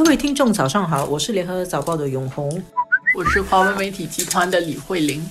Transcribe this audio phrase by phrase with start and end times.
[0.00, 2.50] 各位听众，早上好，我是联合早报的永红，
[3.14, 5.22] 我是华文媒体集团的李慧玲。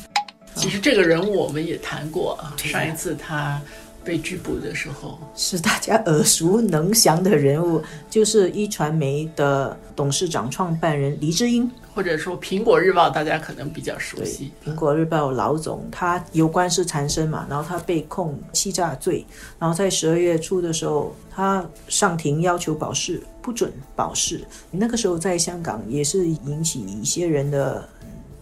[0.53, 3.59] 其实这个人物我们也谈过啊，上一次他
[4.03, 7.81] 被拘捕的时候，是大家耳熟能详的人物，
[8.11, 14.51] 就是一传媒的董事长、创办人黎智英，或者说苹果日报，大家可能比较熟悉。
[14.63, 19.25] 苹果日报老总，他有官司缠身嘛，然后他被控欺诈罪，
[19.57, 23.19] 然后在十二月初的时候，他上庭要求保释，
[23.49, 24.41] 不准保释。
[24.69, 27.89] 那个时候在香港也是引起一些人的。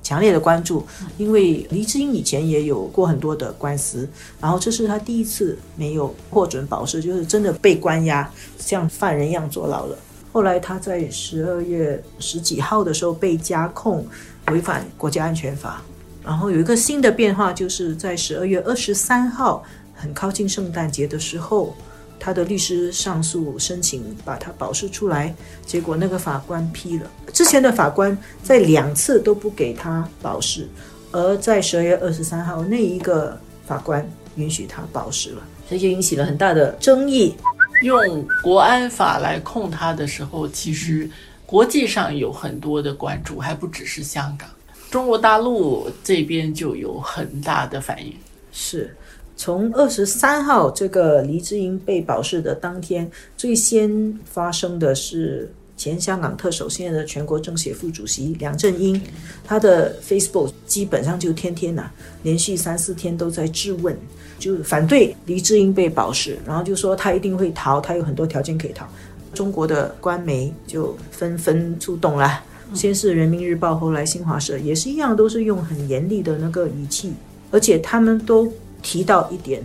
[0.04, 0.86] 强烈的关注，
[1.18, 4.08] 因为黎智英以前也有过很多的官司，
[4.40, 9.98] 然后这是他第一次没有获准保释，就是真的被关押，像犯人一样坐牢了。
[10.32, 14.08] 后来他在十二月十几号的时候被加控
[14.50, 15.82] 违反国家安全法，
[16.24, 19.62] 然后有一个新的变化，就是在十二月二十三号，
[19.94, 21.76] 很靠近圣诞节的时候。
[22.20, 25.34] 他的律师上诉申请把他保释出来，
[25.66, 27.10] 结果那个法官批了。
[27.32, 30.68] 之前的法官在两次都不给他保释，
[31.12, 37.36] 而在十二月二十三号那一个法官允许他保释了，所以就引起了很大的争议。
[37.84, 41.10] 用国安法来控他的时候，其实
[41.46, 44.50] 国际上有很多的关注，还不只是香港，
[44.90, 48.14] 中国大陆这边就有很大的反应。
[48.52, 48.96] 是。
[49.38, 59.00] 从二十三号这个黎智英被保释的当天，最先发生的是前香港特首、现在的全国政协副主席梁振英，
[59.44, 61.92] 他的 Facebook 基本上就天天呐，
[62.24, 63.96] 连续三四天都在质问，
[64.40, 68.88] 就反对黎智英被保释，然后就说他一定会逃，他有很多条件可以逃。
[69.36, 72.44] 中国的官媒就纷纷出动了，
[72.74, 77.14] 先是人民日报，后来新华社也是一样，都是用很严厉的那个语气，
[77.52, 78.52] 而且他们都。
[78.88, 79.62] 提到一点，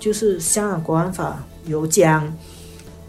[0.00, 2.36] 就是香港国安法有讲，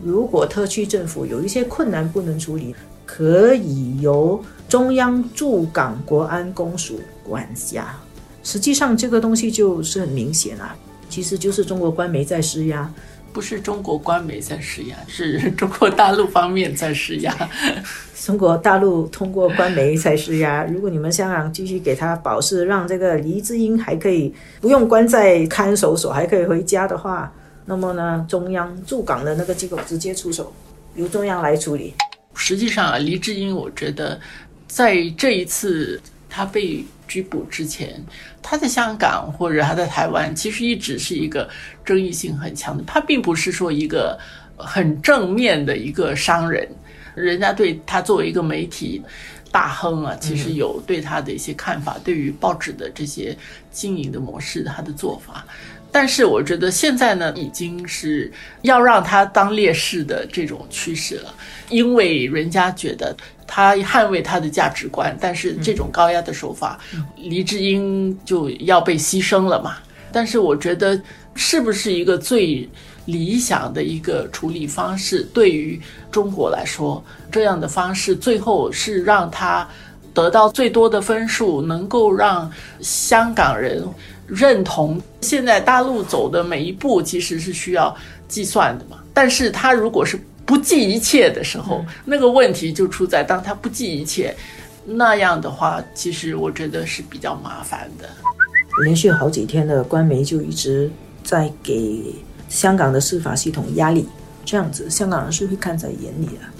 [0.03, 7.99] 如果特区政府有一些困难不能处理，可以由中央驻港国安公署管辖。
[8.43, 10.75] 实际上，这个东西就是很明显啊，
[11.09, 12.87] 其实就是中国官媒在施压。
[13.35, 17.35] 不是中国官媒在施压， 是中国大陆方面在施压。
[18.25, 20.63] 中国大陆通过官媒在施压。
[20.63, 27.29] 如果你们香港继续给他保释，让这个黎智英还可以不用关在看守所，还可以回家的话，
[27.65, 30.53] 那么呢，中央驻港的那个机构直接出手，
[30.95, 31.93] 由中央来处理。
[32.35, 34.17] 实际上啊，黎智英，我觉得
[34.65, 36.85] 在这一次他被。
[37.07, 38.03] 拘捕之前，
[38.41, 41.49] 他在香港或者他在台湾，其实一直是一个
[41.83, 42.83] 争议性很强的。
[42.85, 44.17] 他并不是说一个
[44.57, 46.67] 很正面的一个商人，
[47.15, 49.01] 人家对他作为一个媒体
[49.51, 53.37] 大亨啊，其实有对他的一些看法，对于报纸的这些
[53.71, 55.45] 经营的模式，他的做法。
[55.95, 58.29] 但是我觉得现在呢，已经是
[58.63, 61.33] 要让他当烈士的这种趋势了，
[61.69, 63.15] 因为人家觉得
[63.47, 66.77] 他捍卫他的价值观，但是这种高压的手法，
[67.15, 69.77] 黎智英就要被牺牲了嘛。
[70.11, 71.01] 但是我觉得，
[71.33, 72.69] 是不是一个最
[73.05, 75.21] 理想的一个处理方式？
[75.33, 75.79] 对于
[76.11, 77.01] 中国来说，
[77.31, 79.65] 这样的方式最后是让他
[80.15, 82.49] 得到最多的分数，能够让
[82.81, 83.87] 香港人。
[84.27, 87.95] 认同现在大陆走的每一步其实是需要
[88.27, 88.97] 计算的嘛？
[89.13, 94.35] 但是他如果是不计一切的时候，那个问题就出在当他不计一切
[94.83, 98.09] 那样的话，其实我觉得是比较麻烦的。
[98.83, 100.89] 连续好几天的官媒就一直
[101.23, 102.01] 在给
[102.49, 104.07] 香港的司法系统压力，
[104.43, 106.54] 这样子香港人是会看在眼里的，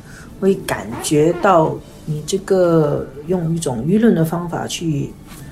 [0.46, 1.76] 会感觉到
[2.06, 5.12] 你这个用一种舆论的方法去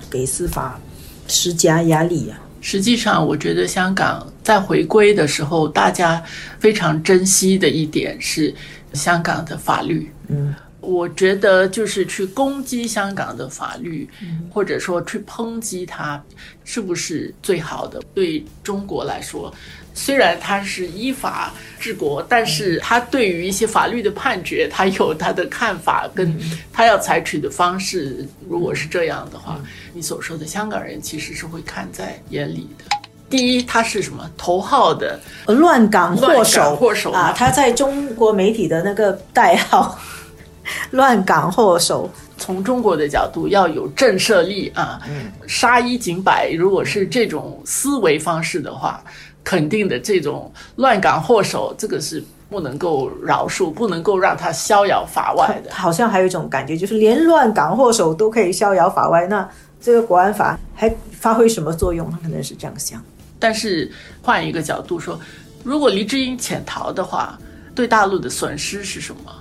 [0.10, 0.80] 给司法。
[1.26, 2.38] 施加压力呀！
[2.60, 6.22] 实际上，我觉得香港在回归的时候，大家
[6.60, 8.54] 非常珍惜的一点是
[8.92, 10.12] 香港的法律。
[10.28, 14.08] 嗯，我觉得就是去攻击香港的法律，
[14.52, 16.22] 或者说去抨击它，
[16.66, 18.02] 是不是最好的？
[18.14, 19.54] 对中国来说。
[19.96, 26.36] 虽然他是依法治国，但是他对于一些法律的判决，他有他的看法，跟
[26.72, 28.28] 他要采取的方式。
[28.50, 29.60] 如果是这样的话，
[29.94, 32.86] 你所说的香港人其实是会看在眼里的。
[33.30, 37.32] 第一，他是什么头号的乱港祸首，祸首啊！
[37.38, 40.00] 他在中国媒体的那个代号
[40.92, 42.10] “乱港祸首”。
[42.36, 45.00] 从中国的角度，要有震慑力啊！
[45.48, 49.02] 杀一儆百，如果是这种思维方式的话。
[49.46, 55.74] 肯定的，这种乱港祸首，这个是不能够饶恕，不能够让他逍遥法外的。
[55.74, 59.46] 好像还有一种感觉，就是连乱港祸首都可以逍遥法外，那
[59.82, 62.10] 这个国安法还发挥什么作用？
[62.10, 63.04] 他可能是这样想。
[63.38, 65.20] 但是换一个角度说，
[65.62, 67.38] 如果黎智英潜逃的话，
[67.76, 69.32] 对大陆的损失是什么？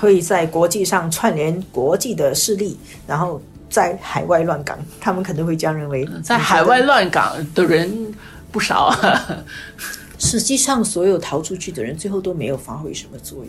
[0.00, 6.08] 会在国际上串联国际的势力，然后在海外乱港，他们可能会这样认为。
[6.22, 8.14] 在海外乱港的人
[8.50, 9.44] 不少啊。
[10.18, 13.48] 实际上，所有逃出去的人最后都没有发挥什么作用。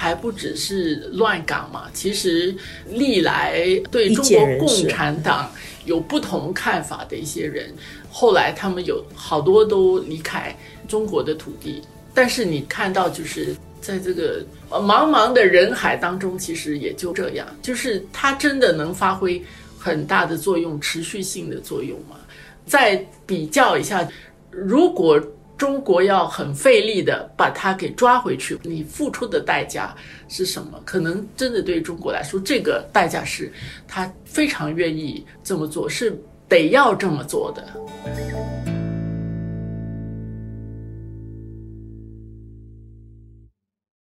[0.00, 2.56] 还不只是乱港嘛，其实
[2.88, 3.60] 历来
[3.90, 5.50] 对中国共产党
[5.84, 7.74] 有不同看法的一些人，
[8.10, 10.56] 后来他们有好多都离开
[10.86, 11.82] 中国的土地。
[12.14, 19.42] 但是你看到，就是在这个茫茫的人海当中，其实也就这样，就是它真的能发挥
[19.78, 22.16] 很大的作用、持续性的作用吗？
[22.66, 24.08] 再比较一下，
[24.50, 25.20] 如果。
[25.58, 29.92] 中国要很费力的把它给抓回去，你付出的代价
[30.28, 30.80] 是什么？
[30.84, 33.52] 可能真的对中国来说，这个代价是
[33.88, 36.16] 他非常愿意这么做，是
[36.48, 38.47] 得要这么做的。